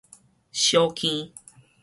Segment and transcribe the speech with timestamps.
[0.51, 1.31] 小坑